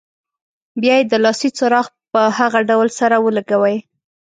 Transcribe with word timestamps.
بیا 0.81 0.93
یې 0.99 1.03
د 1.11 1.13
لاسي 1.23 1.49
چراغ 1.57 1.87
په 2.11 2.21
هغه 2.37 2.59
ډول 2.69 2.87
سره 2.99 3.15
ولګوئ. 3.25 3.77